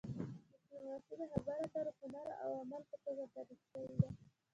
[0.69, 4.09] ډیپلوماسي د خبرو اترو هنر او عمل په توګه تعریف شوې ده